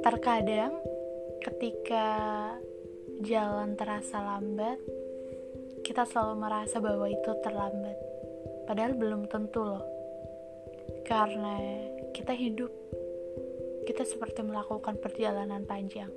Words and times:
Terkadang, 0.00 0.80
ketika 1.44 2.06
jalan 3.20 3.76
terasa 3.76 4.16
lambat, 4.16 4.80
kita 5.84 6.08
selalu 6.08 6.34
merasa 6.40 6.80
bahwa 6.80 7.12
itu 7.12 7.28
terlambat, 7.44 7.98
padahal 8.64 8.96
belum 8.96 9.28
tentu, 9.28 9.60
loh, 9.60 9.84
karena 11.04 11.60
kita 12.16 12.32
hidup, 12.32 12.72
kita 13.84 14.08
seperti 14.08 14.40
melakukan 14.48 14.96
perjalanan 14.96 15.68
panjang. 15.68 16.08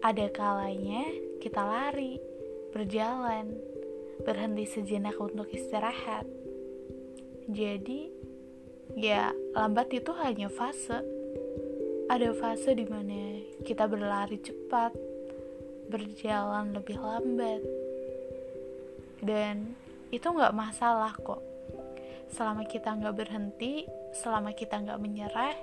Ada 0.00 0.32
kalanya 0.32 1.04
kita 1.36 1.60
lari, 1.60 2.16
berjalan, 2.72 3.60
berhenti 4.24 4.64
sejenak 4.64 5.20
untuk 5.20 5.52
istirahat. 5.52 6.24
Jadi, 7.48 8.12
ya, 8.96 9.34
lambat 9.52 9.92
itu 9.92 10.12
hanya 10.16 10.48
fase 10.48 11.18
ada 12.08 12.32
fase 12.32 12.72
di 12.72 12.88
mana 12.88 13.44
kita 13.68 13.84
berlari 13.84 14.40
cepat, 14.40 14.96
berjalan 15.92 16.72
lebih 16.72 16.96
lambat, 16.96 17.60
dan 19.20 19.76
itu 20.08 20.24
nggak 20.24 20.56
masalah 20.56 21.12
kok. 21.20 21.44
Selama 22.32 22.64
kita 22.64 22.96
nggak 22.96 23.12
berhenti, 23.12 23.84
selama 24.16 24.56
kita 24.56 24.80
nggak 24.80 25.00
menyerah, 25.04 25.56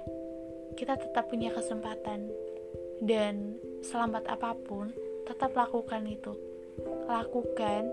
kita 0.78 1.02
tetap 1.02 1.34
punya 1.34 1.50
kesempatan. 1.50 2.30
Dan 3.02 3.58
selambat 3.81 4.30
apa 4.30 4.53
pun, 4.53 4.94
tetap 5.26 5.58
lakukan 5.58 6.05
itu. 6.05 6.38
Lakukan 7.09 7.89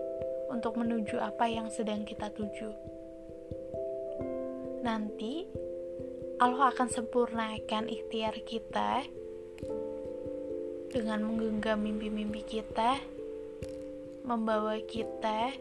untuk 0.53 0.77
menuju 0.77 1.17
apa 1.25 1.49
yang 1.49 1.73
sedang 1.73 2.05
kita 2.05 2.29
tuju. 2.29 2.69
Nanti 4.83 5.47
Allah 6.43 6.75
akan 6.75 6.91
sempurnakan 6.91 7.87
ikhtiar 7.87 8.35
kita 8.43 9.07
dengan 10.91 11.23
menggenggam 11.23 11.79
mimpi-mimpi 11.79 12.43
kita, 12.43 12.99
membawa 14.27 14.83
kita 14.83 15.55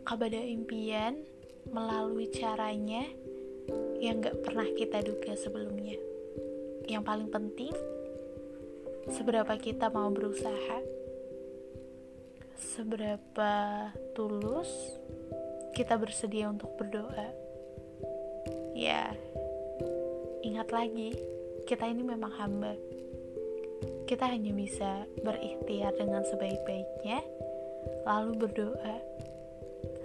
kepada 0.00 0.40
impian 0.40 1.20
melalui 1.68 2.32
caranya 2.32 3.04
yang 4.00 4.24
gak 4.24 4.40
pernah 4.40 4.66
kita 4.72 5.04
duga 5.04 5.36
sebelumnya. 5.36 6.00
Yang 6.88 7.02
paling 7.04 7.28
penting, 7.28 7.76
seberapa 9.12 9.60
kita 9.60 9.92
mau 9.92 10.08
berusaha, 10.08 10.80
seberapa 12.56 13.52
tulus 14.16 14.72
kita 15.76 16.00
bersedia 16.00 16.48
untuk 16.48 16.72
berdoa. 16.80 17.45
Ya, 18.86 19.10
Ingat 20.46 20.70
lagi, 20.70 21.10
kita 21.66 21.90
ini 21.90 22.06
memang 22.06 22.30
hamba. 22.38 22.78
Kita 24.06 24.30
hanya 24.30 24.54
bisa 24.54 25.10
berikhtiar 25.26 25.90
dengan 25.98 26.22
sebaik-baiknya, 26.22 27.18
lalu 28.06 28.46
berdoa 28.46 29.02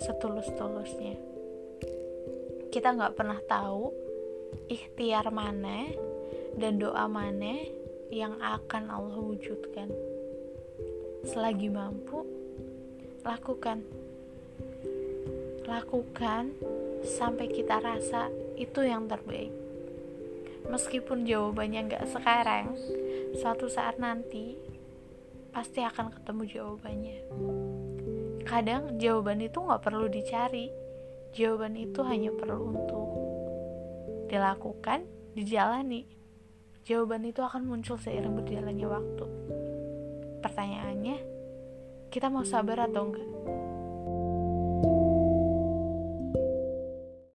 setulus-tulusnya. 0.01 1.13
Kita 2.73 2.97
nggak 2.97 3.13
pernah 3.13 3.37
tahu 3.45 3.93
ikhtiar 4.65 5.29
mana 5.29 5.85
dan 6.57 6.81
doa 6.81 7.05
mana 7.05 7.61
yang 8.09 8.33
akan 8.41 8.89
Allah 8.89 9.21
wujudkan. 9.21 9.93
Selagi 11.29 11.69
mampu, 11.69 12.25
lakukan. 13.21 13.85
Lakukan 15.69 16.57
sampai 17.05 17.45
kita 17.45 17.77
rasa 17.77 18.40
itu 18.61 18.85
yang 18.85 19.09
terbaik. 19.09 19.49
Meskipun 20.69 21.25
jawabannya 21.25 21.89
nggak 21.89 22.05
sekarang 22.13 22.77
suatu 23.41 23.65
saat 23.65 23.97
nanti 23.97 24.55
pasti 25.49 25.81
akan 25.81 26.13
ketemu 26.13 26.43
jawabannya. 26.45 27.19
Kadang 28.45 29.01
jawaban 29.01 29.41
itu 29.41 29.57
nggak 29.57 29.81
perlu 29.81 30.05
dicari 30.05 30.69
jawaban 31.31 31.79
itu 31.79 32.03
hanya 32.03 32.31
perlu 32.35 32.75
untuk 32.75 33.09
dilakukan 34.27 35.07
dijalani. 35.35 36.07
Jawaban 36.83 37.23
itu 37.29 37.39
akan 37.39 37.67
muncul 37.67 37.95
seiring 37.95 38.35
berjalannya 38.35 38.87
waktu. 38.87 39.25
Pertanyaannya 40.41 41.17
kita 42.11 42.27
mau 42.27 42.43
sabar 42.43 42.89
atau 42.89 43.07
enggak 43.07 43.29